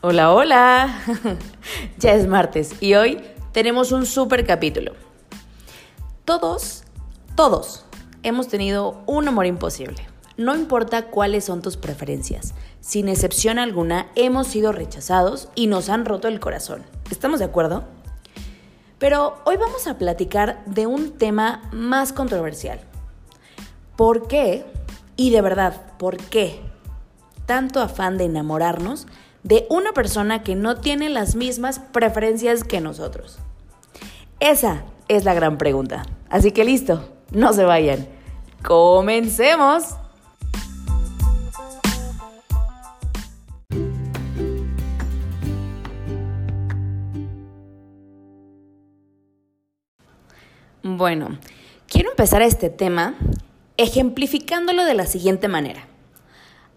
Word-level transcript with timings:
Hola, 0.00 0.32
hola. 0.32 1.00
ya 1.98 2.12
es 2.12 2.28
martes 2.28 2.80
y 2.80 2.94
hoy 2.94 3.20
tenemos 3.50 3.90
un 3.90 4.06
super 4.06 4.46
capítulo. 4.46 4.92
Todos, 6.24 6.84
todos 7.34 7.84
hemos 8.22 8.46
tenido 8.46 9.02
un 9.06 9.26
amor 9.26 9.46
imposible. 9.46 10.06
No 10.36 10.54
importa 10.54 11.06
cuáles 11.06 11.46
son 11.46 11.62
tus 11.62 11.76
preferencias, 11.76 12.54
sin 12.80 13.08
excepción 13.08 13.58
alguna 13.58 14.06
hemos 14.14 14.46
sido 14.46 14.70
rechazados 14.70 15.48
y 15.56 15.66
nos 15.66 15.88
han 15.88 16.04
roto 16.04 16.28
el 16.28 16.38
corazón. 16.38 16.84
¿Estamos 17.10 17.40
de 17.40 17.46
acuerdo? 17.46 17.82
Pero 19.00 19.38
hoy 19.46 19.56
vamos 19.56 19.88
a 19.88 19.98
platicar 19.98 20.62
de 20.64 20.86
un 20.86 21.18
tema 21.18 21.68
más 21.72 22.12
controversial. 22.12 22.78
¿Por 23.96 24.28
qué? 24.28 24.64
Y 25.16 25.30
de 25.30 25.40
verdad, 25.40 25.96
¿por 25.98 26.18
qué? 26.18 26.60
Tanto 27.46 27.80
afán 27.80 28.16
de 28.16 28.26
enamorarnos 28.26 29.08
de 29.42 29.66
una 29.70 29.92
persona 29.92 30.42
que 30.42 30.54
no 30.54 30.76
tiene 30.76 31.08
las 31.08 31.34
mismas 31.34 31.78
preferencias 31.78 32.64
que 32.64 32.80
nosotros. 32.80 33.38
Esa 34.40 34.84
es 35.08 35.24
la 35.24 35.34
gran 35.34 35.58
pregunta. 35.58 36.04
Así 36.28 36.52
que 36.52 36.64
listo, 36.64 37.08
no 37.32 37.52
se 37.52 37.64
vayan. 37.64 38.06
Comencemos. 38.62 39.96
Bueno, 50.82 51.38
quiero 51.86 52.10
empezar 52.10 52.42
este 52.42 52.70
tema 52.70 53.14
ejemplificándolo 53.76 54.84
de 54.84 54.94
la 54.94 55.06
siguiente 55.06 55.48
manera. 55.48 55.87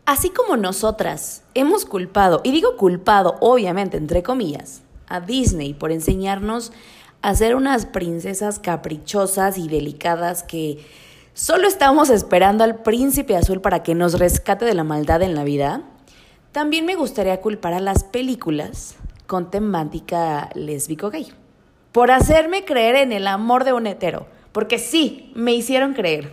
Así 0.06 0.30
como 0.30 0.58
nosotras 0.58 1.44
hemos 1.54 1.86
culpado, 1.86 2.42
y 2.44 2.52
digo 2.52 2.76
culpado 2.76 3.38
obviamente 3.40 3.98
entre 3.98 4.24
comillas, 4.24 4.82
a 5.08 5.20
Disney 5.20 5.74
por 5.74 5.92
enseñarnos 5.92 6.72
a 7.22 7.36
ser 7.36 7.56
unas 7.56 7.86
princesas 7.86 8.60
caprichosas 8.60 9.58
y 9.58 9.68
delicadas 9.68 10.44
que 10.44 10.84
solo 11.34 11.68
estamos 11.68 12.10
esperando 12.10 12.64
al 12.64 12.82
príncipe 12.82 13.36
azul 13.36 13.62
para 13.62 13.84
que 13.84 13.94
nos 13.94 14.18
rescate 14.18 14.66
de 14.66 14.74
la 14.74 14.84
maldad 14.84 15.22
en 15.22 15.36
la 15.36 15.44
vida, 15.44 15.84
también 16.52 16.86
me 16.86 16.96
gustaría 16.96 17.40
culpar 17.40 17.74
a 17.74 17.80
las 17.80 18.04
películas 18.04 18.96
con 19.28 19.52
temática 19.52 20.50
lésbico 20.56 21.10
gay 21.10 21.32
por 21.92 22.12
hacerme 22.12 22.66
creer 22.66 22.96
en 22.96 23.12
el 23.12 23.28
amor 23.28 23.64
de 23.64 23.74
un 23.74 23.86
hetero, 23.86 24.28
porque 24.52 24.80
sí, 24.80 25.32
me 25.36 25.54
hicieron 25.54 25.94
creer. 25.94 26.30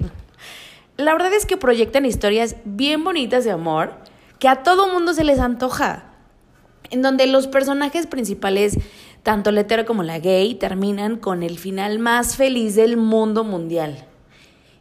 La 0.98 1.12
verdad 1.12 1.32
es 1.32 1.46
que 1.46 1.56
proyectan 1.56 2.04
historias 2.04 2.56
bien 2.64 3.04
bonitas 3.04 3.44
de 3.44 3.52
amor 3.52 3.92
que 4.40 4.48
a 4.48 4.64
todo 4.64 4.92
mundo 4.92 5.14
se 5.14 5.22
les 5.22 5.38
antoja, 5.38 6.12
en 6.90 7.02
donde 7.02 7.28
los 7.28 7.46
personajes 7.46 8.08
principales, 8.08 8.76
tanto 9.22 9.50
el 9.50 9.58
hetero 9.58 9.86
como 9.86 10.02
la 10.02 10.18
gay, 10.18 10.56
terminan 10.56 11.16
con 11.16 11.44
el 11.44 11.56
final 11.60 12.00
más 12.00 12.34
feliz 12.34 12.74
del 12.74 12.96
mundo 12.96 13.44
mundial. 13.44 14.06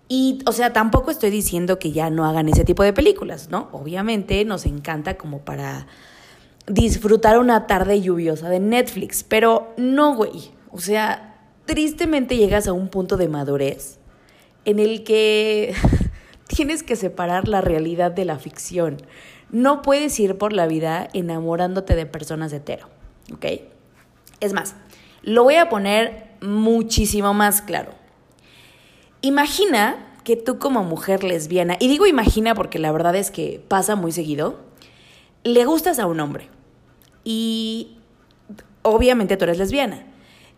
Y, 0.09 0.39
o 0.47 0.53
sea, 0.53 0.73
tampoco 0.73 1.11
estoy 1.11 1.29
diciendo 1.29 1.77
que 1.77 1.91
ya 1.91 2.09
no 2.09 2.25
hagan 2.25 2.49
ese 2.49 2.63
tipo 2.63 2.81
de 2.81 2.93
películas, 2.93 3.49
¿no? 3.51 3.69
Obviamente 3.71 4.43
nos 4.43 4.65
encanta 4.65 5.17
como 5.17 5.41
para 5.41 5.85
disfrutar 6.65 7.37
una 7.37 7.67
tarde 7.67 8.01
lluviosa 8.01 8.49
de 8.49 8.59
Netflix, 8.59 9.23
pero 9.23 9.71
no, 9.77 10.15
güey. 10.15 10.49
O 10.71 10.79
sea, 10.79 11.35
tristemente 11.65 12.37
llegas 12.37 12.67
a 12.67 12.73
un 12.73 12.87
punto 12.87 13.17
de 13.17 13.27
madurez 13.27 13.99
en 14.67 14.79
el 14.79 15.03
que 15.03 15.73
tienes 16.47 16.83
que 16.83 16.95
separar 16.95 17.47
la 17.47 17.61
realidad 17.61 18.11
de 18.11 18.25
la 18.25 18.39
ficción. 18.39 18.97
No 19.51 19.81
puedes 19.81 20.19
ir 20.19 20.37
por 20.37 20.53
la 20.53 20.67
vida 20.67 21.07
enamorándote 21.13 21.95
de 21.95 22.05
personas 22.05 22.51
hetero, 22.53 22.89
¿ok? 23.33 23.45
Es 24.39 24.53
más, 24.53 24.75
lo 25.21 25.43
voy 25.43 25.55
a 25.55 25.69
poner 25.69 26.27
muchísimo 26.41 27.33
más 27.33 27.61
claro. 27.61 27.91
Imagina 29.21 30.13
que 30.23 30.35
tú 30.35 30.59
como 30.59 30.83
mujer 30.83 31.23
lesbiana, 31.23 31.77
y 31.79 31.87
digo 31.87 32.05
imagina 32.05 32.53
porque 32.53 32.79
la 32.79 32.91
verdad 32.91 33.15
es 33.15 33.31
que 33.31 33.63
pasa 33.67 33.95
muy 33.95 34.11
seguido, 34.11 34.59
le 35.43 35.65
gustas 35.65 35.99
a 35.99 36.05
un 36.05 36.19
hombre 36.19 36.49
y 37.23 37.97
obviamente 38.81 39.37
tú 39.37 39.45
eres 39.45 39.57
lesbiana. 39.57 40.05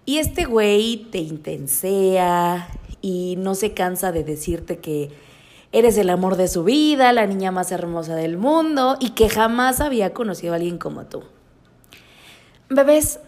Y 0.06 0.17
este 0.17 0.45
güey 0.45 1.07
te 1.11 1.19
intensea 1.19 2.67
y 3.01 3.35
no 3.38 3.53
se 3.53 3.73
cansa 3.73 4.11
de 4.11 4.23
decirte 4.23 4.79
que 4.79 5.11
eres 5.72 5.97
el 5.97 6.09
amor 6.09 6.35
de 6.35 6.47
su 6.47 6.63
vida, 6.63 7.13
la 7.13 7.28
niña 7.28 7.52
más 7.52 7.72
hermosa 7.72 8.16
del 8.16 8.38
mundo 8.38 8.97
y 9.00 9.12
que 9.12 9.30
jamás 9.30 9.81
había 9.81 10.13
conocido 10.13 10.53
a 10.53 10.56
alguien 10.57 10.78
como 10.78 11.06
tú. 11.06 11.24
Bebés, 12.69 13.19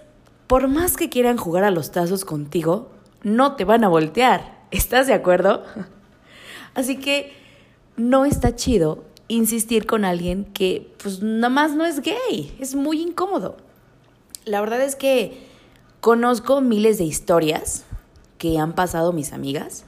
por 0.47 0.67
más 0.67 0.97
que 0.97 1.09
quieran 1.09 1.37
jugar 1.37 1.63
a 1.63 1.71
los 1.71 1.91
tazos 1.91 2.25
contigo, 2.25 2.89
no 3.23 3.55
te 3.55 3.65
van 3.65 3.83
a 3.83 3.89
voltear. 3.89 4.61
¿Estás 4.71 5.07
de 5.07 5.13
acuerdo? 5.13 5.63
Así 6.73 6.97
que 6.97 7.33
no 7.97 8.25
está 8.25 8.55
chido 8.55 9.03
insistir 9.27 9.85
con 9.85 10.03
alguien 10.03 10.45
que 10.45 10.93
pues 11.01 11.21
nada 11.21 11.49
más 11.49 11.75
no 11.75 11.85
es 11.85 12.01
gay, 12.01 12.55
es 12.59 12.75
muy 12.75 13.01
incómodo. 13.01 13.57
La 14.45 14.59
verdad 14.59 14.81
es 14.81 14.95
que 14.95 15.47
conozco 15.99 16.61
miles 16.61 16.97
de 16.97 17.03
historias 17.03 17.85
que 18.37 18.57
han 18.57 18.73
pasado 18.73 19.13
mis 19.13 19.33
amigas 19.33 19.85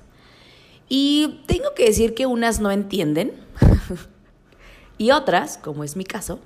y 0.96 1.42
tengo 1.48 1.74
que 1.76 1.86
decir 1.86 2.14
que 2.14 2.28
unas 2.28 2.60
no 2.60 2.70
entienden 2.70 3.34
y 5.00 5.10
otras, 5.10 5.58
como 5.58 5.84
es 5.84 5.96
mi 5.96 6.04
caso, 6.04 6.40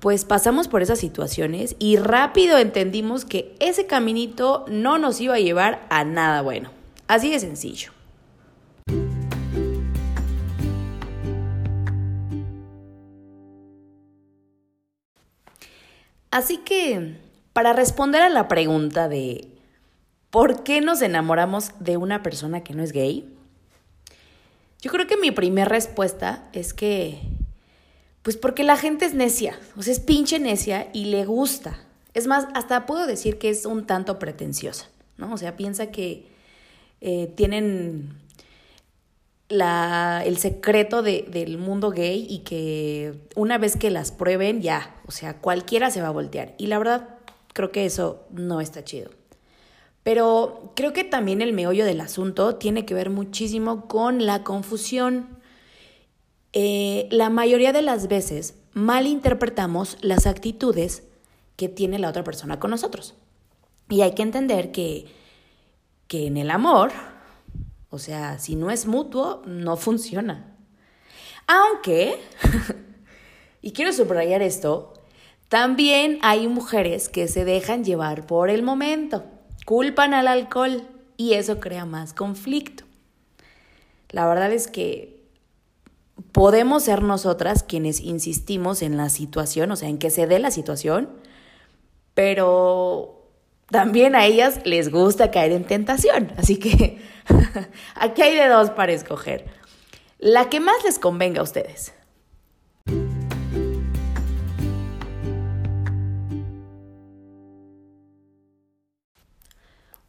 pues 0.00 0.26
pasamos 0.26 0.68
por 0.68 0.82
esas 0.82 0.98
situaciones 0.98 1.74
y 1.78 1.96
rápido 1.96 2.58
entendimos 2.58 3.24
que 3.24 3.56
ese 3.58 3.86
caminito 3.86 4.66
no 4.68 4.98
nos 4.98 5.18
iba 5.22 5.36
a 5.36 5.38
llevar 5.38 5.86
a 5.88 6.04
nada 6.04 6.42
bueno. 6.42 6.72
Así 7.08 7.30
de 7.30 7.40
sencillo. 7.40 7.92
Así 16.30 16.58
que, 16.58 17.16
para 17.54 17.72
responder 17.72 18.20
a 18.20 18.28
la 18.28 18.46
pregunta 18.46 19.08
de 19.08 19.51
¿por 20.32 20.64
qué 20.64 20.80
nos 20.80 21.02
enamoramos 21.02 21.72
de 21.78 21.98
una 21.98 22.22
persona 22.24 22.64
que 22.64 22.72
no 22.72 22.82
es 22.82 22.90
gay? 22.90 23.28
Yo 24.80 24.90
creo 24.90 25.06
que 25.06 25.18
mi 25.18 25.30
primera 25.30 25.68
respuesta 25.68 26.48
es 26.54 26.72
que, 26.74 27.20
pues 28.22 28.36
porque 28.36 28.64
la 28.64 28.76
gente 28.76 29.04
es 29.04 29.14
necia, 29.14 29.60
o 29.76 29.82
sea, 29.82 29.92
es 29.92 30.00
pinche 30.00 30.40
necia 30.40 30.88
y 30.92 31.04
le 31.04 31.26
gusta. 31.26 31.78
Es 32.14 32.26
más, 32.26 32.48
hasta 32.54 32.86
puedo 32.86 33.06
decir 33.06 33.38
que 33.38 33.50
es 33.50 33.66
un 33.66 33.86
tanto 33.86 34.18
pretenciosa, 34.18 34.88
¿no? 35.18 35.34
O 35.34 35.36
sea, 35.36 35.56
piensa 35.56 35.92
que 35.92 36.26
eh, 37.02 37.30
tienen 37.36 38.18
la, 39.50 40.22
el 40.24 40.38
secreto 40.38 41.02
del 41.02 41.58
mundo 41.58 41.90
gay 41.90 42.26
y 42.28 42.38
que 42.38 43.14
una 43.36 43.58
vez 43.58 43.76
que 43.76 43.90
las 43.90 44.12
prueben, 44.12 44.62
ya, 44.62 44.96
o 45.06 45.10
sea, 45.10 45.38
cualquiera 45.38 45.90
se 45.90 46.00
va 46.00 46.08
a 46.08 46.12
voltear. 46.12 46.54
Y 46.56 46.68
la 46.68 46.78
verdad, 46.78 47.18
creo 47.52 47.70
que 47.70 47.84
eso 47.84 48.26
no 48.30 48.62
está 48.62 48.82
chido. 48.82 49.10
Pero 50.02 50.72
creo 50.74 50.92
que 50.92 51.04
también 51.04 51.42
el 51.42 51.52
meollo 51.52 51.84
del 51.84 52.00
asunto 52.00 52.56
tiene 52.56 52.84
que 52.84 52.94
ver 52.94 53.10
muchísimo 53.10 53.86
con 53.86 54.26
la 54.26 54.42
confusión. 54.42 55.38
Eh, 56.52 57.08
la 57.10 57.30
mayoría 57.30 57.72
de 57.72 57.82
las 57.82 58.08
veces 58.08 58.56
malinterpretamos 58.72 59.98
las 60.00 60.26
actitudes 60.26 61.04
que 61.56 61.68
tiene 61.68 61.98
la 61.98 62.08
otra 62.08 62.24
persona 62.24 62.58
con 62.58 62.70
nosotros. 62.70 63.14
Y 63.88 64.00
hay 64.00 64.14
que 64.14 64.22
entender 64.22 64.72
que, 64.72 65.06
que 66.08 66.26
en 66.26 66.36
el 66.36 66.50
amor 66.50 66.92
o 67.92 67.98
sea, 67.98 68.38
si 68.38 68.56
no 68.56 68.70
es 68.70 68.86
mutuo, 68.86 69.42
no 69.44 69.76
funciona. 69.76 70.56
Aunque, 71.46 72.18
y 73.60 73.72
quiero 73.72 73.92
subrayar 73.92 74.40
esto, 74.40 74.94
también 75.50 76.18
hay 76.22 76.48
mujeres 76.48 77.10
que 77.10 77.28
se 77.28 77.44
dejan 77.44 77.84
llevar 77.84 78.26
por 78.26 78.48
el 78.48 78.62
momento, 78.62 79.24
culpan 79.64 80.14
al 80.14 80.28
alcohol 80.28 80.82
y 81.16 81.34
eso 81.34 81.60
crea 81.60 81.84
más 81.84 82.14
conflicto. 82.14 82.84
La 84.10 84.26
verdad 84.26 84.52
es 84.52 84.68
que 84.68 85.22
podemos 86.32 86.84
ser 86.84 87.02
nosotras 87.02 87.62
quienes 87.62 88.00
insistimos 88.00 88.82
en 88.82 88.96
la 88.96 89.08
situación, 89.08 89.70
o 89.70 89.76
sea, 89.76 89.88
en 89.88 89.98
que 89.98 90.10
se 90.10 90.26
dé 90.26 90.38
la 90.38 90.50
situación, 90.50 91.10
pero 92.14 93.22
también 93.70 94.14
a 94.14 94.26
ellas 94.26 94.60
les 94.64 94.90
gusta 94.90 95.30
caer 95.30 95.52
en 95.52 95.64
tentación. 95.64 96.32
Así 96.36 96.58
que 96.58 97.00
aquí 97.94 98.22
hay 98.22 98.34
de 98.34 98.48
dos 98.48 98.70
para 98.70 98.92
escoger. 98.92 99.46
La 100.18 100.48
que 100.48 100.60
más 100.60 100.84
les 100.84 100.98
convenga 100.98 101.40
a 101.40 101.44
ustedes. 101.44 101.94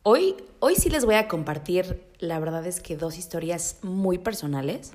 Hoy, 0.05 0.35
hoy 0.59 0.75
sí 0.75 0.89
les 0.89 1.05
voy 1.05 1.15
a 1.15 1.29
compartir, 1.29 2.05
la 2.19 2.37
verdad 2.37 2.67
es 2.67 2.81
que 2.81 2.97
dos 2.97 3.17
historias 3.17 3.77
muy 3.83 4.17
personales. 4.17 4.93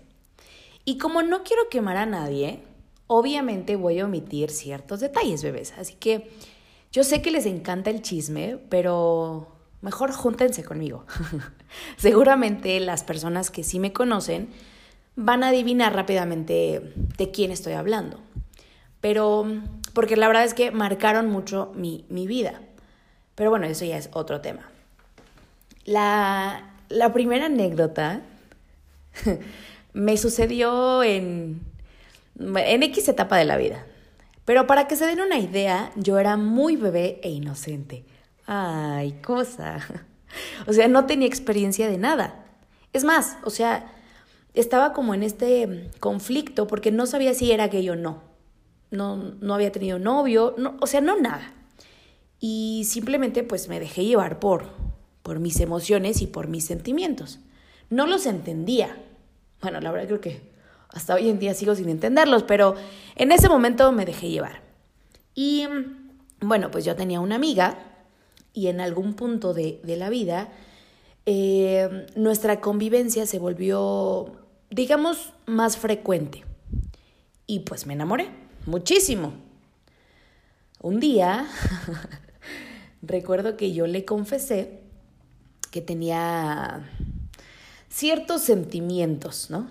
Y 0.84 0.99
como 0.99 1.22
no 1.22 1.43
quiero 1.44 1.69
quemar 1.70 1.96
a 1.96 2.05
nadie, 2.05 2.62
obviamente 3.06 3.76
voy 3.76 4.00
a 4.00 4.05
omitir 4.05 4.50
ciertos 4.50 5.00
detalles, 5.00 5.43
bebés. 5.43 5.72
Así 5.78 5.94
que 5.94 6.31
yo 6.93 7.05
sé 7.05 7.22
que 7.22 7.31
les 7.31 7.46
encanta 7.46 7.88
el 7.88 8.02
chisme, 8.02 8.58
pero 8.69 9.49
mejor 9.81 10.12
júntense 10.12 10.62
conmigo. 10.62 11.06
Seguramente 11.96 12.78
las 12.81 13.02
personas 13.02 13.50
que 13.50 13.64
sí 13.64 13.78
me 13.78 13.93
conocen 13.93 14.50
van 15.16 15.43
a 15.43 15.49
adivinar 15.49 15.94
rápidamente 15.94 16.93
de 17.16 17.31
quién 17.31 17.50
estoy 17.50 17.72
hablando. 17.72 18.20
Pero, 19.00 19.46
porque 19.94 20.16
la 20.16 20.28
verdad 20.28 20.44
es 20.44 20.55
que 20.55 20.70
marcaron 20.70 21.31
mucho 21.31 21.72
mi, 21.75 22.05
vida. 22.10 22.60
Pero 23.34 23.50
bueno, 23.50 23.66
eso 23.66 23.84
ya 23.84 23.96
es 23.96 24.10
otro 24.12 24.40
tema. 24.40 24.69
La, 25.88 26.75
la 26.90 27.14
primera 27.14 27.46
anécdota 27.46 28.20
me 29.94 30.19
sucedió 30.19 31.02
en, 31.02 31.62
en 32.38 32.82
X 32.82 33.08
etapa 33.08 33.38
de 33.38 33.46
la 33.46 33.56
vida. 33.56 33.87
Pero 34.44 34.67
para 34.67 34.87
que 34.87 34.96
se 34.96 35.06
den 35.06 35.23
una 35.23 35.38
idea, 35.38 35.90
yo 35.96 36.19
era 36.19 36.37
muy 36.37 36.76
bebé 36.76 37.20
e 37.23 37.31
inocente. 37.31 38.05
Ay, 38.46 39.12
cosa. 39.25 39.81
O 40.67 40.75
sea, 40.75 40.88
no 40.88 41.06
tenía 41.06 41.26
experiencia 41.26 41.88
de 41.88 41.96
nada. 41.96 42.44
Es 42.93 43.02
más, 43.02 43.38
o 43.44 43.49
sea, 43.49 43.91
estaba 44.52 44.93
como 44.93 45.14
en 45.14 45.23
este 45.23 45.91
conflicto 46.00 46.67
porque 46.67 46.93
no 46.93 47.06
sabía 47.06 47.32
si 47.32 47.50
era 47.50 47.69
gay 47.69 47.88
o 47.88 47.96
no. 47.96 48.23
No, 48.91 49.17
no 49.17 49.55
había 49.55 49.73
tenido 49.73 49.99
novio, 49.99 50.55
no, 50.58 50.76
o 50.82 50.87
sea, 50.87 51.00
no 51.00 51.19
nada. 51.19 51.55
Y 52.41 52.84
simplemente 52.87 53.43
pues 53.43 53.70
me 53.70 53.81
dejé 53.81 54.05
llevar 54.05 54.38
por, 54.38 54.67
por 55.28 55.40
mis 55.40 55.60
emociones 55.60 56.22
y 56.22 56.26
por 56.26 56.48
mis 56.48 56.64
sentimientos. 56.64 57.38
No 57.90 58.06
los 58.06 58.25
entendía. 58.25 58.96
Bueno, 59.60 59.78
la 59.82 59.92
verdad 59.92 60.06
creo 60.06 60.20
que 60.22 60.40
hasta 60.88 61.16
hoy 61.16 61.28
en 61.28 61.38
día 61.38 61.52
sigo 61.52 61.75
sin 61.75 61.90
entenderlos, 61.90 62.44
pero 62.44 62.76
en 63.14 63.30
ese 63.30 63.50
momento 63.50 63.92
me 63.92 64.06
dejé 64.06 64.30
llevar. 64.30 64.62
Y 65.34 65.66
bueno, 66.40 66.70
pues 66.70 66.86
yo 66.86 66.96
tenía 66.96 67.20
una 67.20 67.34
amiga 67.34 67.76
y 68.54 68.69
en 68.69 68.80
algún 68.80 69.12
punto 69.12 69.52
de, 69.52 69.82
la 69.84 70.08
vida 70.08 70.48
eh, 71.26 72.06
nuestra 72.16 72.62
convivencia 72.62 73.26
se 73.26 73.38
volvió, 73.38 74.32
digamos, 74.70 75.34
más 75.44 75.76
frecuente. 75.76 76.46
Y 77.46 77.60
pues 77.60 77.84
me 77.84 77.92
enamoré, 77.92 78.31
muchísimo. 78.64 79.34
Un 80.81 81.00
día, 81.00 81.46
recuerdo 83.02 83.58
que 83.58 83.74
yo 83.74 83.86
le 83.86 84.06
confesé 84.06 84.88
que 85.70 85.81
tenía 85.81 86.88
ciertos 87.88 88.43
sentimientos, 88.43 89.50
¿no? 89.50 89.69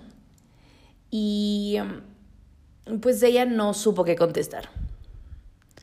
Y 1.10 1.78
pues 3.02 3.22
ella 3.24 3.46
no 3.46 3.74
supo 3.74 4.04
qué 4.04 4.16
contestar. 4.16 4.70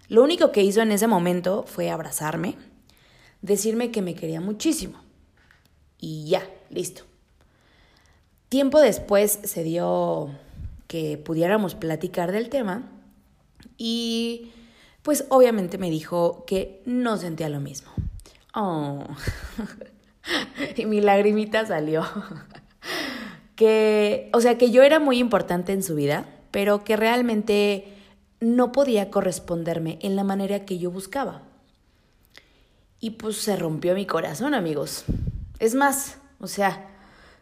Lo 0.09 0.23
único 0.23 0.53
que 0.53 0.63
hizo 0.63 0.83
en 0.83 0.93
ese 0.93 1.07
momento 1.07 1.65
fue 1.67 1.91
abrazarme, 1.91 2.57
decirme 3.43 3.91
que 3.91 4.03
me 4.03 4.15
quería 4.15 4.41
muchísimo. 4.41 5.01
Y 5.99 6.29
ya, 6.29 6.47
listo. 6.71 7.05
Tiempo 8.49 8.81
después 8.81 9.41
se 9.43 9.65
dio 9.65 10.31
que 10.87 11.19
pudiéramos 11.19 11.75
platicar 11.75 12.31
del 12.31 12.51
tema 12.51 12.91
y 13.79 14.53
pues 15.03 15.25
obviamente 15.31 15.79
me 15.79 15.91
dijo 15.91 16.45
que 16.47 16.83
no 16.85 17.17
sentía 17.17 17.49
lo 17.49 17.61
mismo. 17.61 17.91
Oh. 18.55 19.05
y 20.77 20.87
mi 20.87 21.01
lagrimita 21.01 21.67
salió 21.67 22.05
que, 23.57 24.31
o 24.33 24.41
sea, 24.41 24.59
que 24.59 24.71
yo 24.71 24.83
era 24.83 24.99
muy 24.99 25.19
importante 25.19 25.73
en 25.73 25.83
su 25.83 25.95
vida, 25.95 26.27
pero 26.51 26.85
que 26.85 26.97
realmente 26.97 27.95
no 28.41 28.73
podía 28.73 29.11
corresponderme 29.11 29.99
en 30.03 30.17
la 30.17 30.25
manera 30.25 30.65
que 30.65 30.79
yo 30.79 30.91
buscaba. 30.91 31.43
Y 33.01 33.11
pues 33.11 33.37
se 33.37 33.57
rompió 33.57 33.95
mi 33.95 34.07
corazón, 34.07 34.55
amigos. 34.55 35.05
Es 35.59 35.75
más, 35.75 36.19
o 36.41 36.47
sea, 36.47 36.89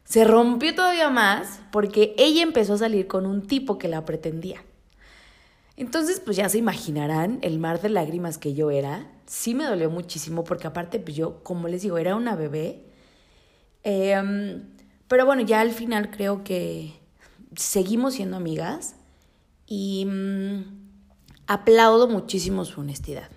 se 0.04 0.24
rompió 0.24 0.74
todavía 0.74 1.10
más 1.10 1.60
porque 1.70 2.14
ella 2.18 2.42
empezó 2.42 2.74
a 2.74 2.78
salir 2.78 3.06
con 3.06 3.26
un 3.26 3.46
tipo 3.46 3.78
que 3.78 3.88
la 3.88 4.04
pretendía. 4.04 4.62
Entonces, 5.76 6.20
pues 6.20 6.36
ya 6.36 6.48
se 6.48 6.58
imaginarán 6.58 7.38
el 7.42 7.58
mar 7.58 7.80
de 7.80 7.88
lágrimas 7.88 8.38
que 8.38 8.54
yo 8.54 8.70
era. 8.70 9.06
Sí 9.26 9.54
me 9.54 9.64
dolió 9.64 9.90
muchísimo 9.90 10.44
porque 10.44 10.66
aparte, 10.66 10.98
pues 11.00 11.16
yo, 11.16 11.42
como 11.42 11.68
les 11.68 11.82
digo, 11.82 11.98
era 11.98 12.16
una 12.16 12.36
bebé. 12.36 12.86
Eh, 13.84 14.62
pero 15.08 15.26
bueno, 15.26 15.42
ya 15.42 15.60
al 15.60 15.72
final 15.72 16.10
creo 16.10 16.42
que 16.44 16.94
seguimos 17.56 18.14
siendo 18.14 18.36
amigas 18.36 18.96
y 19.66 20.06
mm, 20.06 20.64
aplaudo 21.46 22.08
muchísimo 22.08 22.64
su 22.64 22.80
honestidad. 22.80 23.30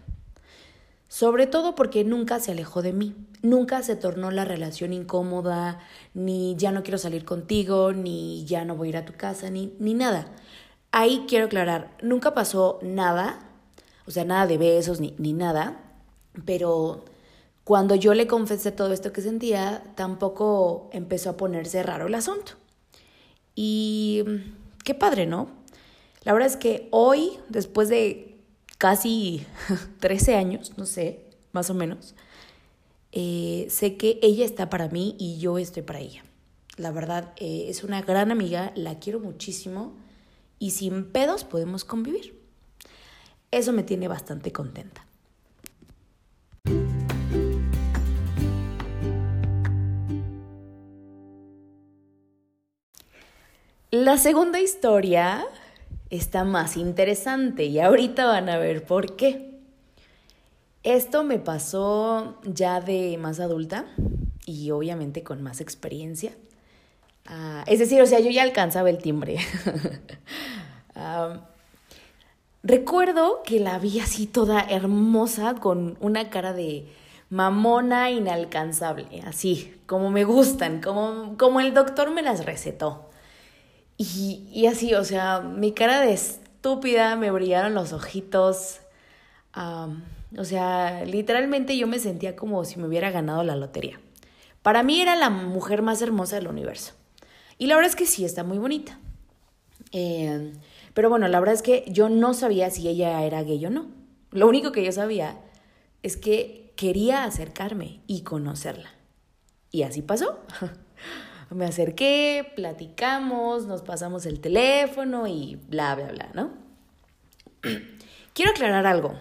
Sobre 1.07 1.47
todo 1.47 1.75
porque 1.75 2.03
nunca 2.03 2.39
se 2.39 2.51
alejó 2.51 2.81
de 2.81 2.91
mí, 2.91 3.15
nunca 3.41 3.83
se 3.83 3.95
tornó 3.95 4.31
la 4.31 4.43
relación 4.43 4.91
incómoda, 4.91 5.79
ni 6.13 6.55
ya 6.57 6.71
no 6.71 6.83
quiero 6.83 6.97
salir 6.97 7.23
contigo, 7.25 7.93
ni 7.93 8.45
ya 8.45 8.65
no 8.65 8.75
voy 8.75 8.87
a 8.87 8.89
ir 8.89 8.97
a 8.97 9.05
tu 9.05 9.13
casa, 9.13 9.49
ni, 9.49 9.73
ni 9.79 9.93
nada. 9.93 10.27
Ahí 10.91 11.25
quiero 11.27 11.45
aclarar, 11.45 11.95
nunca 12.01 12.33
pasó 12.33 12.79
nada, 12.81 13.39
o 14.07 14.11
sea, 14.11 14.25
nada 14.25 14.47
de 14.47 14.57
besos 14.57 14.99
ni, 14.99 15.15
ni 15.17 15.33
nada, 15.33 15.81
pero 16.45 17.05
cuando 17.63 17.95
yo 17.95 18.13
le 18.13 18.27
confesé 18.27 18.71
todo 18.71 18.93
esto 18.93 19.11
que 19.11 19.21
sentía, 19.21 19.83
tampoco 19.95 20.89
empezó 20.93 21.31
a 21.31 21.37
ponerse 21.37 21.81
raro 21.81 22.07
el 22.07 22.15
asunto. 22.15 22.53
Y 23.55 24.23
qué 24.83 24.93
padre, 24.93 25.25
¿no? 25.25 25.49
La 26.23 26.33
verdad 26.33 26.49
es 26.49 26.57
que 26.57 26.87
hoy, 26.91 27.31
después 27.49 27.89
de 27.89 28.37
casi 28.77 29.45
13 29.99 30.35
años, 30.35 30.73
no 30.77 30.85
sé, 30.85 31.25
más 31.53 31.69
o 31.69 31.73
menos, 31.73 32.13
eh, 33.11 33.65
sé 33.69 33.97
que 33.97 34.19
ella 34.21 34.45
está 34.45 34.69
para 34.69 34.89
mí 34.89 35.15
y 35.17 35.39
yo 35.39 35.57
estoy 35.57 35.83
para 35.83 35.99
ella. 35.99 36.23
La 36.77 36.91
verdad, 36.91 37.33
eh, 37.37 37.65
es 37.69 37.83
una 37.83 38.01
gran 38.01 38.29
amiga, 38.29 38.73
la 38.75 38.99
quiero 38.99 39.19
muchísimo 39.19 39.93
y 40.59 40.71
sin 40.71 41.05
pedos 41.05 41.45
podemos 41.45 41.83
convivir. 41.85 42.44
Eso 43.51 43.71
me 43.71 43.83
tiene 43.83 44.07
bastante 44.07 44.51
contenta. 44.51 45.05
La 53.91 54.17
segunda 54.17 54.59
historia 54.59 55.45
está 56.09 56.43
más 56.43 56.75
interesante 56.75 57.63
y 57.63 57.79
ahorita 57.79 58.25
van 58.25 58.49
a 58.49 58.57
ver 58.57 58.85
por 58.85 59.15
qué. 59.15 59.57
Esto 60.83 61.23
me 61.23 61.39
pasó 61.39 62.39
ya 62.43 62.81
de 62.81 63.17
más 63.17 63.39
adulta 63.39 63.85
y 64.45 64.71
obviamente 64.71 65.23
con 65.23 65.41
más 65.41 65.61
experiencia. 65.61 66.33
Ah, 67.25 67.63
es 67.67 67.79
decir, 67.79 68.01
o 68.01 68.05
sea, 68.05 68.19
yo 68.19 68.29
ya 68.29 68.43
alcanzaba 68.43 68.89
el 68.89 68.97
timbre. 68.97 69.37
recuerdo 72.65 73.43
que 73.43 73.59
la 73.59 73.79
vi 73.79 73.99
así 73.99 74.25
toda 74.25 74.59
hermosa 74.59 75.55
con 75.55 75.97
una 76.01 76.29
cara 76.29 76.51
de 76.51 76.85
mamona 77.29 78.11
inalcanzable, 78.11 79.21
así 79.25 79.73
como 79.85 80.09
me 80.09 80.23
gustan, 80.23 80.81
como, 80.81 81.37
como 81.37 81.59
el 81.59 81.73
doctor 81.73 82.11
me 82.11 82.21
las 82.21 82.45
recetó. 82.45 83.09
Y, 83.97 84.65
así, 84.65 84.93
o 84.93 85.05
sea, 85.05 85.39
mi 85.39 85.71
cara 85.71 86.01
de 86.01 86.11
estúpida, 86.11 87.15
me 87.15 87.31
brillaron 87.31 87.73
los 87.73 87.93
ojitos. 87.93 88.81
o 89.55 90.43
sea, 90.43 91.05
literalmente 91.05 91.77
yo 91.77 91.87
me 91.87 91.99
sentía 91.99 92.35
como 92.35 92.65
si 92.65 92.77
me 92.77 92.87
hubiera 92.87 93.11
ganado 93.11 93.43
la 93.43 93.55
lotería. 93.55 93.99
Para 94.61 94.83
mí 94.83 94.99
era 94.99 95.15
la 95.15 95.29
mujer 95.29 95.81
más 95.81 96.01
hermosa 96.01 96.35
del 96.35 96.47
universo. 96.47 96.93
Y 97.57 97.67
la 97.67 97.75
verdad 97.75 97.91
es 97.91 97.95
que 97.95 98.05
sí, 98.05 98.25
está 98.25 98.43
muy 98.43 98.57
bonita. 98.57 98.99
Eh, 99.93 100.51
pero 100.95 101.09
bueno, 101.09 101.27
la 101.27 101.39
verdad 101.39 101.53
es 101.53 101.61
que 101.61 101.83
yo 101.87 102.09
no 102.09 102.33
sabía 102.33 102.71
si 102.71 102.87
ella 102.87 103.21
era 103.23 103.43
gay 103.43 103.63
o 103.65 103.69
no. 103.69 103.91
Lo 104.31 104.47
único 104.47 104.71
que 104.71 104.83
yo 104.83 104.91
sabía 104.91 105.37
es 106.01 106.15
que 106.15 106.73
quería 106.77 107.25
acercarme 107.25 107.99
y 108.07 108.21
conocerla. 108.21 108.89
Y 109.71 109.83
así 109.83 110.01
pasó. 110.01 110.39
me 111.49 111.65
acerqué, 111.65 112.49
platicamos, 112.55 113.65
nos 113.65 113.81
pasamos 113.81 114.25
el 114.25 114.39
teléfono 114.39 115.27
y 115.27 115.59
bla, 115.67 115.95
bla, 115.95 116.07
bla, 116.07 116.29
¿no? 116.33 116.53
Quiero 118.33 118.51
aclarar 118.51 118.87
algo. 118.87 119.19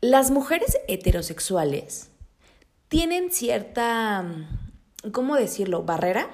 Las 0.00 0.32
mujeres 0.32 0.76
heterosexuales 0.88 2.10
tienen 2.88 3.30
cierta, 3.30 4.24
¿cómo 5.12 5.36
decirlo?, 5.36 5.84
barrera 5.84 6.28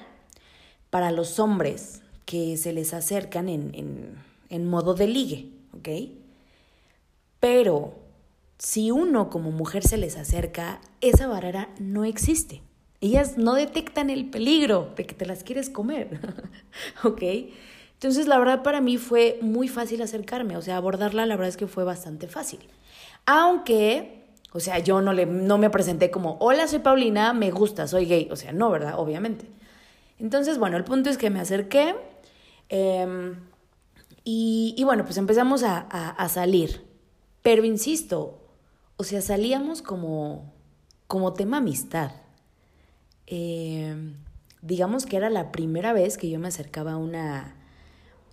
para 0.89 1.11
los 1.11 1.39
hombres 1.39 2.01
que 2.25 2.57
se 2.57 2.73
les 2.73 2.95
acercan 2.95 3.49
en, 3.49 3.75
en, 3.75 4.30
en 4.51 4.69
modo 4.69 4.95
de 4.95 5.07
ligue, 5.07 5.51
¿ok? 5.73 5.89
Pero 7.41 7.95
si 8.59 8.91
uno 8.91 9.31
como 9.31 9.51
mujer 9.51 9.87
se 9.87 9.97
les 9.97 10.17
acerca, 10.17 10.81
esa 11.01 11.27
barrera 11.27 11.71
no 11.79 12.05
existe. 12.05 12.63
Ellas 13.01 13.39
no 13.39 13.55
detectan 13.55 14.11
el 14.11 14.29
peligro 14.29 14.93
de 14.97 15.07
que 15.07 15.15
te 15.15 15.25
las 15.25 15.43
quieres 15.43 15.71
comer, 15.71 16.21
¿ok? 17.05 17.23
Entonces, 17.95 18.27
la 18.27 18.39
verdad 18.39 18.63
para 18.63 18.81
mí 18.81 18.99
fue 18.99 19.39
muy 19.41 19.69
fácil 19.69 20.03
acercarme, 20.03 20.57
o 20.57 20.63
sea, 20.63 20.77
abordarla 20.77 21.25
la 21.27 21.37
verdad 21.37 21.49
es 21.49 21.57
que 21.57 21.67
fue 21.67 21.85
bastante 21.85 22.29
fácil. 22.29 22.61
Aunque, 23.25 24.27
o 24.53 24.61
sea, 24.61 24.79
yo 24.79 25.01
no, 25.01 25.13
le, 25.13 25.27
no 25.27 25.57
me 25.57 25.71
presenté 25.71 26.11
como, 26.11 26.37
hola, 26.41 26.67
soy 26.67 26.81
Paulina, 26.81 27.33
me 27.33 27.51
gusta, 27.51 27.87
soy 27.87 28.07
gay, 28.07 28.29
o 28.31 28.37
sea, 28.37 28.53
no, 28.53 28.71
¿verdad? 28.71 28.95
Obviamente. 28.99 29.47
Entonces, 30.19 30.59
bueno, 30.59 30.77
el 30.77 30.85
punto 30.85 31.09
es 31.09 31.17
que 31.17 31.31
me 31.31 31.41
acerqué 31.41 31.95
em, 32.69 33.37
y, 34.25 34.83
bueno, 34.85 35.05
pues 35.05 35.17
empezamos 35.17 35.63
a, 35.63 36.29
salir. 36.29 36.87
Pero 37.43 37.65
insisto, 37.65 38.39
o 38.97 39.05
sea, 39.05 39.23
salíamos 39.23 39.83
como, 39.83 40.53
como 41.07 41.33
tema 41.33 41.59
amistad. 41.59 42.13
Em, 43.27 44.17
digamos 44.63 45.07
que 45.07 45.17
era 45.17 45.31
la 45.31 45.53
primera 45.53 45.93
vez 45.93 46.19
que 46.19 46.29
yo 46.29 46.39
me 46.39 46.49
acercaba 46.49 46.93
a 46.93 46.97
una 46.97 47.57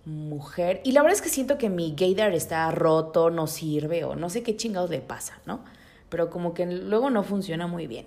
mujer. 0.04 0.80
Y 0.84 0.92
la 0.92 1.02
verdad 1.02 1.16
es 1.16 1.22
que 1.22 1.30
siento 1.30 1.58
que 1.58 1.70
mi 1.70 1.94
gaydar 1.94 2.34
está 2.34 2.70
roto, 2.70 3.30
no 3.30 3.46
sirve 3.46 4.04
o 4.04 4.14
no 4.14 4.28
sé 4.28 4.42
qué 4.42 4.56
chingados 4.56 4.90
le 4.90 5.00
pasa, 5.00 5.40
¿no? 5.46 5.64
Pero 6.10 6.30
como 6.30 6.54
que 6.54 6.66
luego 6.66 7.10
no 7.10 7.22
funciona 7.22 7.66
muy 7.66 7.86
bien. 7.86 8.06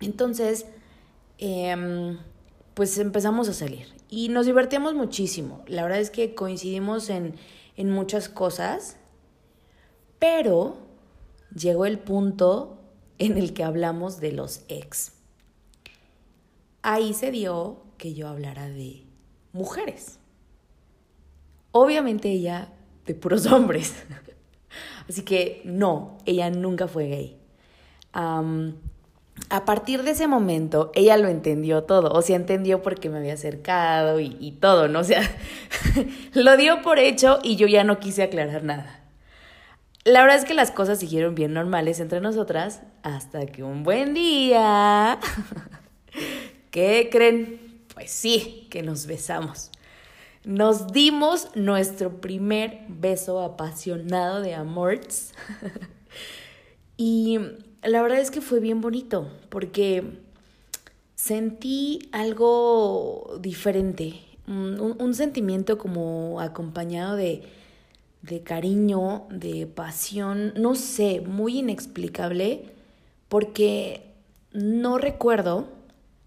Entonces, 0.00 0.66
em, 1.38 2.18
pues 2.74 2.98
empezamos 2.98 3.48
a 3.48 3.52
salir 3.52 4.01
y 4.12 4.28
nos 4.28 4.44
divertíamos 4.44 4.94
muchísimo. 4.94 5.64
La 5.66 5.84
verdad 5.84 5.98
es 5.98 6.10
que 6.10 6.34
coincidimos 6.34 7.08
en, 7.08 7.34
en 7.78 7.90
muchas 7.90 8.28
cosas, 8.28 8.98
pero 10.18 10.76
llegó 11.54 11.86
el 11.86 11.98
punto 11.98 12.78
en 13.18 13.38
el 13.38 13.54
que 13.54 13.64
hablamos 13.64 14.20
de 14.20 14.32
los 14.32 14.66
ex. 14.68 15.14
Ahí 16.82 17.14
se 17.14 17.30
dio 17.30 17.84
que 17.96 18.12
yo 18.12 18.28
hablara 18.28 18.68
de 18.68 19.02
mujeres. 19.54 20.18
Obviamente 21.70 22.30
ella 22.30 22.70
de 23.06 23.14
puros 23.14 23.46
hombres. 23.50 23.94
Así 25.08 25.22
que 25.22 25.62
no, 25.64 26.18
ella 26.26 26.50
nunca 26.50 26.86
fue 26.86 27.08
gay. 27.08 27.38
A 29.50 29.64
partir 29.64 30.02
de 30.02 30.12
ese 30.12 30.26
momento, 30.26 30.92
ella 30.94 31.16
lo 31.16 31.28
entendió 31.28 31.84
todo. 31.84 32.12
O 32.12 32.22
sea, 32.22 32.36
entendió 32.36 32.82
porque 32.82 33.08
me 33.08 33.18
había 33.18 33.34
acercado 33.34 34.20
y, 34.20 34.36
y 34.40 34.52
todo, 34.52 34.88
¿no? 34.88 35.00
O 35.00 35.04
sea, 35.04 35.22
lo 36.34 36.56
dio 36.56 36.82
por 36.82 36.98
hecho 36.98 37.38
y 37.42 37.56
yo 37.56 37.66
ya 37.66 37.84
no 37.84 38.00
quise 38.00 38.22
aclarar 38.22 38.64
nada. 38.64 39.00
La 40.04 40.22
verdad 40.22 40.38
es 40.38 40.44
que 40.44 40.54
las 40.54 40.72
cosas 40.72 40.98
siguieron 40.98 41.36
bien 41.36 41.52
normales 41.52 42.00
entre 42.00 42.20
nosotras 42.20 42.82
hasta 43.02 43.46
que 43.46 43.62
un 43.62 43.84
buen 43.84 44.14
día... 44.14 45.18
¿Qué 46.72 47.08
creen? 47.12 47.84
Pues 47.92 48.10
sí, 48.10 48.66
que 48.70 48.82
nos 48.82 49.06
besamos. 49.06 49.70
Nos 50.44 50.88
dimos 50.88 51.50
nuestro 51.54 52.20
primer 52.20 52.80
beso 52.88 53.40
apasionado 53.40 54.40
de 54.40 54.54
amorts. 54.54 55.34
y 56.96 57.38
la 57.82 58.02
verdad 58.02 58.20
es 58.20 58.30
que 58.30 58.40
fue 58.40 58.60
bien 58.60 58.80
bonito 58.80 59.28
porque 59.48 60.18
sentí 61.14 62.08
algo 62.12 63.38
diferente, 63.40 64.20
un, 64.46 65.14
sentimiento 65.14 65.78
como 65.78 66.40
acompañado 66.40 67.16
de, 67.16 67.42
de 68.22 68.42
cariño, 68.42 69.26
de 69.30 69.66
pasión, 69.66 70.52
no 70.56 70.74
sé, 70.74 71.20
muy 71.20 71.58
inexplicable 71.58 72.64
porque 73.28 74.12
no 74.52 74.98
recuerdo 74.98 75.68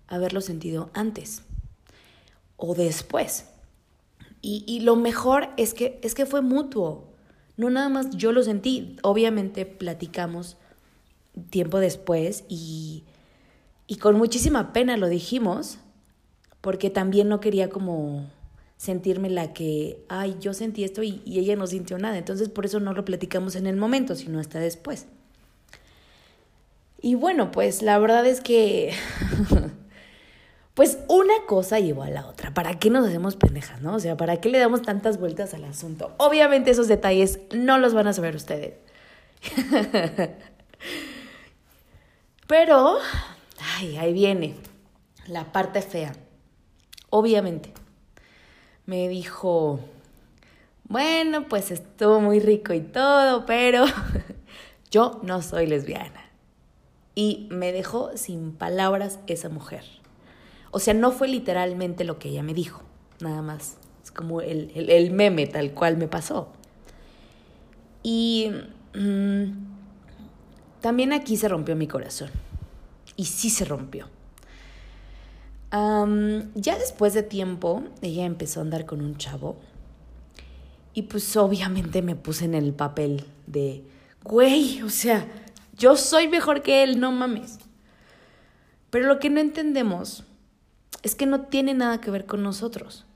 haberlo 0.07 0.41
sentido 0.41 0.89
antes 0.93 1.43
o 2.57 2.75
después. 2.75 3.45
Y, 4.47 4.81
lo 4.81 4.95
mejor 4.95 5.49
es 5.57 5.73
que, 5.73 5.99
es 6.03 6.13
que 6.13 6.27
fue 6.27 6.41
mutuo. 6.41 7.07
No 7.57 7.71
nada 7.71 7.89
más 7.89 8.11
yo 8.11 8.31
lo 8.31 8.43
sentí. 8.43 8.95
Obviamente 9.01 9.65
platicamos 9.65 10.57
tiempo 11.49 11.79
después 11.79 12.43
y, 12.47 13.03
y 13.87 13.97
con 13.97 14.17
muchísima 14.17 14.73
pena 14.73 14.97
lo 14.97 15.07
dijimos, 15.07 15.77
porque 16.61 16.89
también 16.89 17.29
no 17.29 17.39
quería 17.39 17.69
como 17.69 18.25
sentirme 18.77 19.29
la 19.29 19.53
que, 19.53 20.03
ay, 20.09 20.37
yo 20.39 20.53
sentí 20.53 20.83
esto 20.83 21.03
y, 21.03 21.21
y, 21.25 21.39
ella 21.39 21.55
no 21.55 21.67
sintió 21.67 21.97
nada. 21.97 22.17
Entonces 22.17 22.49
por 22.49 22.65
eso 22.65 22.79
no 22.79 22.93
lo 22.93 23.05
platicamos 23.05 23.55
en 23.55 23.67
el 23.67 23.77
momento, 23.77 24.15
sino 24.15 24.39
hasta 24.39 24.59
después. 24.59 25.05
Y 27.01 27.15
bueno, 27.15 27.51
pues 27.51 27.81
la 27.81 27.99
verdad 27.99 28.25
es 28.25 28.41
que 28.41 28.93
Pues 30.75 30.99
una 31.07 31.33
cosa 31.47 31.79
llevó 31.79 32.03
a 32.03 32.09
la 32.09 32.27
otra. 32.27 32.53
¿Para 32.53 32.77
qué 32.77 32.89
nos 32.89 33.07
hacemos 33.07 33.37
pendejas, 33.37 33.81
no? 33.81 33.95
O 33.95 33.99
sea, 33.99 34.17
¿para 34.17 34.41
qué 34.41 34.49
le 34.49 34.59
damos 34.59 34.81
tantas 34.81 35.17
vueltas 35.17 35.53
al 35.53 35.63
asunto? 35.63 36.13
Obviamente 36.17 36.69
esos 36.69 36.89
detalles 36.89 37.39
no 37.55 37.77
los 37.77 37.93
van 37.93 38.07
a 38.07 38.13
saber 38.13 38.35
ustedes. 38.35 38.73
Pero, 42.47 42.97
ay, 43.77 43.97
ahí 43.97 44.13
viene 44.13 44.55
la 45.27 45.51
parte 45.51 45.81
fea. 45.81 46.13
Obviamente. 47.09 47.73
Me 48.85 49.09
dijo, 49.09 49.79
bueno, 50.87 51.47
pues 51.47 51.71
estuvo 51.71 52.19
muy 52.19 52.39
rico 52.39 52.73
y 52.73 52.81
todo, 52.81 53.47
pero 53.47 53.85
yo 54.91 55.19
no 55.23 55.41
soy 55.41 55.65
lesbiana. 55.65 56.29
Y 57.15 57.47
me 57.49 57.71
dejó 57.71 58.15
sin 58.15 58.51
palabras 58.51 59.19
esa 59.25 59.49
mujer. 59.49 59.83
O 60.69 60.79
sea, 60.79 60.93
no 60.93 61.11
fue 61.11 61.27
literalmente 61.27 62.03
lo 62.03 62.19
que 62.19 62.29
ella 62.29 62.43
me 62.43 62.53
dijo, 62.53 62.83
nada 63.19 63.41
más. 63.41 63.77
Es 64.03 64.11
como 64.11 64.41
el, 64.41 65.11
meme 65.11 65.47
tal 65.47 65.71
cual 65.71 65.97
me 65.97 66.07
pasó. 66.07 66.49
Y 68.03 68.51
mm, 68.93 69.74
también 70.85 71.13
aquí 71.13 71.35
se 71.35 71.47
rompió 71.47 71.75
mi 71.75 71.87
corazón. 71.87 72.29
Y 73.15 73.25
sí 73.25 73.49
se 73.49 73.65
rompió. 73.65 74.07
ya 75.71 76.77
después 76.77 77.15
de 77.15 77.23
tiempo, 77.23 77.83
ella 78.03 78.23
empezó 78.23 78.59
a 78.59 78.63
andar 78.63 78.85
con 78.85 79.01
un 79.01 79.17
chavo. 79.17 79.57
Y 80.93 81.01
pues 81.01 81.35
obviamente 81.37 82.03
me 82.03 82.15
puse 82.15 82.45
en 82.45 82.53
el 82.53 82.71
papel 82.71 83.25
de, 83.47 83.83
güey, 84.23 84.83
o 84.83 84.91
sea, 84.91 85.25
yo 85.75 85.97
soy 85.97 86.27
mejor 86.27 86.61
que 86.61 86.83
él, 86.83 86.99
no 86.99 87.11
mames. 87.11 87.57
Pero 88.91 89.07
lo 89.07 89.17
que 89.17 89.31
no 89.31 89.39
entendemos 89.39 90.23
es 91.01 91.15
que 91.15 91.25
no 91.25 91.47
tiene 91.47 91.73
nada 91.73 91.99
que 91.99 92.11
ver 92.11 92.27
con 92.27 92.43
nosotros. 92.43 93.07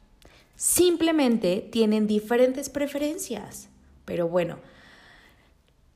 Simplemente 0.56 1.70
tienen 1.72 2.08
diferentes 2.08 2.68
preferencias. 2.68 3.70
Pero 4.06 4.28
bueno, 4.28 4.58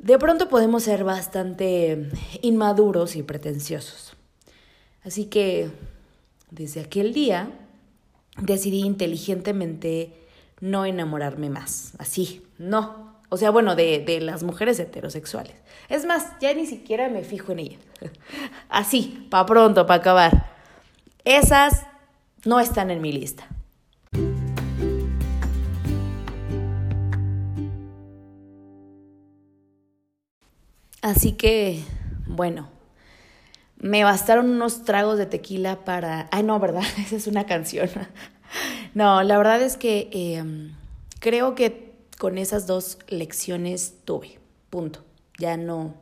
de 0.03 0.19
pronto 0.19 0.49
podemos 0.49 0.83
ser 0.83 1.05
bastante 1.05 2.09
inmaduros 2.41 3.15
y 3.15 3.23
pretenciosos. 3.23 4.13
Así 5.05 5.25
que 5.25 5.71
desde 6.51 6.81
aquel 6.81 7.13
día 7.13 7.49
decidí 8.37 8.81
inteligentemente 8.81 10.13
no 10.59 10.85
enamorarme 10.85 11.49
más. 11.49 11.93
Así, 11.99 12.45
no. 12.57 13.13
O 13.29 13.37
sea, 13.37 13.49
bueno, 13.49 13.75
de, 13.75 13.99
de 13.99 14.19
las 14.19 14.43
mujeres 14.43 14.77
heterosexuales. 14.77 15.55
Es 15.87 16.05
más, 16.05 16.37
ya 16.41 16.53
ni 16.53 16.65
siquiera 16.65 17.07
me 17.07 17.23
fijo 17.23 17.53
en 17.53 17.59
ellas. 17.59 17.81
Así, 18.69 19.25
para 19.29 19.45
pronto, 19.45 19.85
para 19.85 20.01
acabar. 20.01 20.51
Esas 21.23 21.85
no 22.43 22.59
están 22.59 22.91
en 22.91 23.01
mi 23.01 23.13
lista. 23.13 23.47
Así 31.03 31.33
que, 31.33 31.83
bueno, 32.25 32.69
me 33.75 34.05
bastaron 34.05 34.49
unos 34.49 34.85
tragos 34.85 35.17
de 35.17 35.25
tequila 35.25 35.83
para... 35.83 36.29
Ay, 36.31 36.43
no, 36.43 36.57
¿verdad? 36.61 36.83
Esa 36.97 37.17
es 37.17 37.27
una 37.27 37.45
canción. 37.45 37.89
No, 38.93 39.23
la 39.23 39.39
verdad 39.39 39.63
es 39.63 39.77
que 39.77 40.09
em, 40.11 40.75
creo 41.19 41.55
que 41.55 41.95
con 42.19 42.37
esas 42.37 42.67
dos 42.67 42.99
lecciones 43.07 43.95
tuve. 44.05 44.37
Punto. 44.69 45.03
Ya 45.39 45.57
no... 45.57 45.95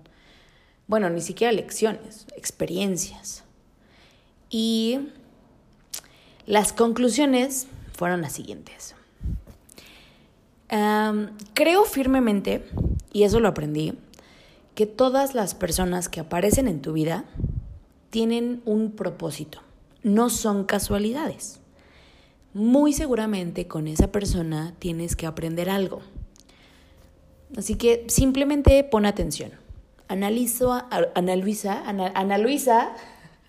Bueno, 0.87 1.09
ni 1.09 1.21
siquiera 1.21 1.53
lecciones, 1.53 2.27
experiencias. 2.35 3.45
Y 4.49 5.07
las 6.45 6.73
conclusiones 6.73 7.67
fueron 7.93 8.21
las 8.21 8.33
siguientes. 8.33 8.95
creo 11.53 11.85
firmemente, 11.85 12.67
y 13.13 13.23
eso 13.23 13.39
lo 13.39 13.47
aprendí, 13.47 13.93
que 14.75 14.85
todas 14.85 15.35
las 15.35 15.55
personas 15.55 16.09
que 16.09 16.19
aparecen 16.19 16.67
en 16.67 16.81
tu 16.81 16.93
vida 16.93 17.25
tienen 18.09 18.61
un 18.65 18.91
propósito, 18.91 19.61
no 20.03 20.29
son 20.29 20.65
casualidades. 20.65 21.59
Muy 22.53 22.93
seguramente 22.93 23.67
con 23.67 23.87
esa 23.87 24.11
persona 24.11 24.73
tienes 24.79 25.15
que 25.15 25.25
aprender 25.25 25.69
algo. 25.69 26.01
Así 27.57 27.75
que 27.75 28.05
simplemente 28.07 28.83
pon 28.83 29.05
atención. 29.05 29.51
Analiza, 30.07 30.87
analiza, 31.15 31.83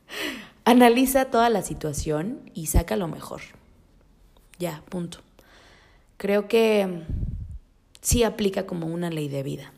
analiza 0.65 1.25
toda 1.27 1.51
la 1.51 1.63
situación 1.63 2.51
y 2.55 2.67
saca 2.67 2.97
lo 2.97 3.09
mejor. 3.09 3.41
Ya, 4.59 4.83
punto. 4.89 5.19
creo 6.19 6.47
que 6.47 7.03
sí 8.01 8.23
aplica 8.23 8.65
como 8.65 8.87
una 8.87 9.11
ley 9.11 9.29
de 9.29 9.43
vida. 9.43 9.73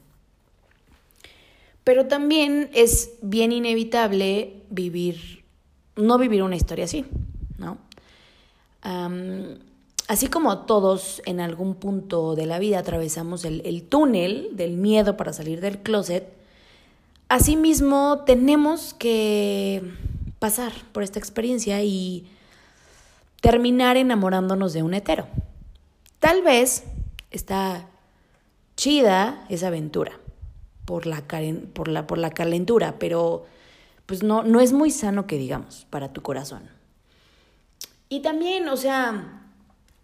Pero 1.85 2.07
también 2.07 2.71
es 2.73 3.13
bien 3.21 3.53
inevitable 3.53 4.63
vivir, 4.71 5.45
no 5.97 6.19
vivir 6.19 6.43
una 6.43 6.57
historia 6.57 6.87
así, 6.87 7.05
¿no? 7.59 7.79
así 10.09 10.27
como 10.27 10.59
todos 10.67 11.23
en 11.25 11.41
algún 11.41 11.75
punto 11.75 12.35
de 12.35 12.45
la 12.45 12.59
vida 12.59 12.81
atravesamos 12.81 13.47
el, 13.47 13.63
el 13.65 13.83
túnel 13.83 14.51
del 14.53 14.77
miedo 14.77 15.17
para 15.17 15.33
salir 15.33 15.63
del 15.63 15.79
closet, 15.79 16.29
asimismo 17.31 18.25
tenemos 18.27 18.93
que 18.93 19.83
pasar 20.39 20.73
por 20.93 21.03
esta 21.03 21.19
experiencia 21.19 21.83
y 21.83 22.27
terminar 23.41 23.97
enamorándonos 23.97 24.75
de 24.75 24.83
un 24.83 24.93
hetero. 24.93 25.27
Tal 26.19 26.43
vez 26.43 26.85
está 27.31 27.87
chida 28.77 29.47
esa 29.49 29.69
aventura 29.69 30.21
por 30.85 31.07
la, 31.07 31.25
por 31.73 31.89
la, 31.89 32.07
por 32.07 32.19
la 32.19 32.31
calentura, 32.31 32.99
pero 32.99 33.45
pues 34.07 34.23
no, 34.23 34.43
no 34.43 34.61
es 34.61 34.73
muy 34.73 34.91
sano 34.91 35.27
que 35.27 35.39
digamos 35.39 35.87
para 35.91 36.13
tu 36.13 36.23
corazón. 36.23 36.69
Y 38.09 38.21
también, 38.21 38.69
o 38.69 38.77
sea, 38.77 39.43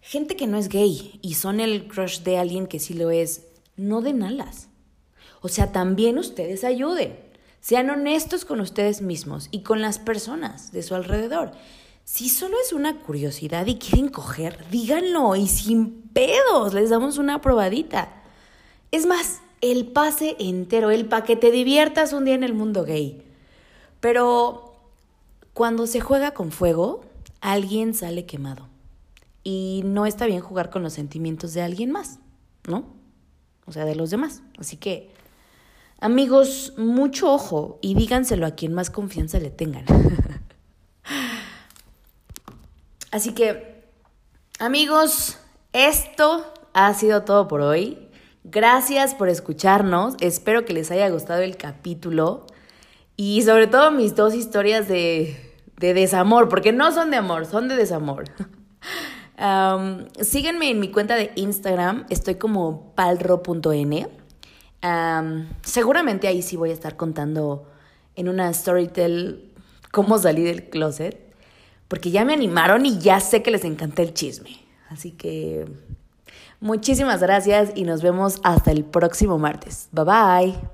gente 0.00 0.37
que 0.37 0.46
no 0.46 0.58
es 0.58 0.68
gay 0.68 1.18
y 1.22 1.34
son 1.34 1.60
el 1.60 1.87
crush 1.87 2.20
de 2.20 2.38
alguien 2.38 2.66
que 2.66 2.78
sí 2.78 2.94
lo 2.94 3.10
es, 3.10 3.46
no 3.76 4.00
den 4.00 4.22
alas. 4.22 4.68
O 5.42 5.49
sea, 5.49 5.72
también 5.72 6.18
ustedes 6.18 6.64
ayuden. 6.64 7.18
Sean 7.60 7.90
honestos 7.90 8.44
con 8.44 8.60
ustedes 8.60 9.02
mismos 9.02 9.49
y 9.50 9.62
con 9.62 9.82
las 9.82 9.99
personas 9.99 10.72
de 10.72 10.82
su 10.82 10.94
alrededor. 10.94 11.52
Si 12.04 12.28
solo 12.28 12.56
es 12.64 12.72
una 12.72 12.99
curiosidad 13.00 13.66
y 13.66 13.76
quieren 13.76 14.08
coger, 14.08 14.66
díganlo 14.70 15.37
y 15.37 15.46
sin 15.46 16.02
pedos, 16.08 16.75
les 16.75 16.90
damos 16.90 17.18
una 17.18 17.40
probadita. 17.40 18.22
Es 18.90 19.06
más, 19.06 19.40
el 19.60 19.86
pase 19.86 20.36
entero, 20.38 20.90
el 20.90 21.06
para 21.06 21.24
que 21.24 21.36
te 21.36 21.50
diviertas 21.50 22.12
un 22.12 22.24
día 22.24 22.34
en 22.34 22.44
el 22.44 22.54
mundo 22.54 22.84
gay. 22.84 23.22
Pero 24.00 24.74
cuando 25.52 25.86
se 25.86 26.00
juega 26.00 26.32
con 26.32 26.52
fuego, 26.52 27.02
alguien 27.40 27.94
sale 27.94 28.26
quemado. 28.26 28.68
Y 29.42 29.82
no 29.84 30.06
está 30.06 30.26
bien 30.26 30.40
jugar 30.40 30.70
con 30.70 30.82
los 30.82 30.92
sentimientos 30.92 31.54
de 31.54 31.62
alguien 31.62 31.90
más, 31.90 32.18
¿no? 32.68 32.84
O 33.66 33.72
sea, 33.72 33.84
de 33.84 33.94
los 33.94 34.10
demás. 34.10 34.42
Así 34.58 34.76
que, 34.76 35.10
amigos, 36.00 36.74
mucho 36.76 37.32
ojo 37.32 37.78
y 37.80 37.94
díganselo 37.94 38.46
a 38.46 38.52
quien 38.52 38.74
más 38.74 38.90
confianza 38.90 39.38
le 39.38 39.50
tengan. 39.50 39.84
Así 43.10 43.32
que, 43.32 43.84
amigos, 44.58 45.38
esto 45.72 46.52
ha 46.72 46.92
sido 46.94 47.22
todo 47.22 47.48
por 47.48 47.60
hoy. 47.60 48.09
Gracias 48.44 49.14
por 49.14 49.28
escucharnos. 49.28 50.14
Espero 50.20 50.64
que 50.64 50.73
les 50.73 50.90
haya 50.90 51.09
gustado 51.11 51.42
el 51.42 51.56
capítulo. 51.56 52.47
Y 53.16 53.42
sobre 53.42 53.66
todo 53.66 53.90
mis 53.90 54.14
dos 54.14 54.35
historias 54.35 54.88
de, 54.88 55.37
de 55.76 55.94
desamor, 55.94 56.49
porque 56.49 56.73
no 56.73 56.92
son 56.92 57.11
de 57.11 57.18
amor, 57.18 57.47
son 57.47 57.68
de 57.68 57.76
desamor. 57.76 58.25
síguenme 60.20 60.70
en 60.70 60.80
mi 60.80 60.90
cuenta 60.90 61.16
de 61.16 61.32
Instagram, 61.35 62.04
estoy 62.11 62.35
como 62.35 62.92
palro.n. 62.94 64.09
seguramente 65.62 66.28
ahí 66.28 66.42
sí 66.42 66.56
voy 66.56 66.70
a 66.70 66.75
estar 66.75 66.97
contando 66.97 67.66
en 68.16 68.28
una 68.28 68.52
storytell 68.52 69.50
cómo 69.90 70.18
salí 70.18 70.42
del 70.42 70.68
closet, 70.68 71.18
porque 71.88 72.11
ya 72.11 72.25
me 72.25 72.35
animaron 72.35 72.85
y 72.85 72.99
ya 72.99 73.18
sé 73.20 73.42
que 73.42 73.50
les 73.50 73.64
encanta 73.64 74.02
el 74.02 74.12
chisme. 74.12 74.59
Así 74.88 75.12
que 75.12 75.66
Muchísimas 76.60 77.20
gracias 77.20 77.72
y 77.74 77.84
nos 77.84 78.02
vemos 78.02 78.38
hasta 78.42 78.70
el 78.70 78.84
próximo 78.84 79.38
martes. 79.38 79.88
Bye 79.92 80.04
bye. 80.04 80.70